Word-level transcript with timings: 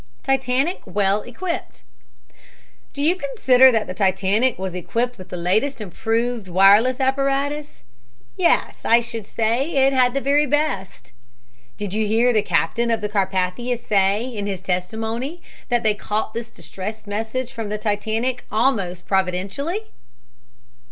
TITANIC 0.23 0.81
WELL 0.87 1.21
EQUIPPED 1.27 1.83
"Do 2.91 3.03
you 3.03 3.15
consider 3.15 3.71
that 3.71 3.85
the 3.85 3.93
Titanic 3.93 4.57
was 4.57 4.73
equipped 4.73 5.19
with 5.19 5.29
the 5.29 5.37
latest 5.37 5.79
improved 5.79 6.47
wireless 6.47 6.99
apparatus?" 6.99 7.83
"Yes; 8.35 8.77
I 8.83 9.01
should 9.01 9.27
say 9.27 9.71
that 9.75 9.79
it 9.79 9.93
had 9.93 10.15
the 10.15 10.19
very 10.19 10.47
best." 10.47 11.11
"Did 11.77 11.93
you 11.93 12.07
hear 12.07 12.33
the 12.33 12.41
captain 12.41 12.89
of 12.89 13.01
the 13.01 13.09
Carpathia 13.09 13.77
say, 13.77 14.25
in 14.25 14.47
his 14.47 14.63
testimony, 14.63 15.39
that 15.69 15.83
they 15.83 15.93
caught 15.93 16.33
this 16.33 16.49
distress 16.49 17.05
message 17.05 17.51
from 17.53 17.69
the 17.69 17.77
Titanic 17.77 18.43
almost 18.51 19.05
providentally?" 19.07 19.83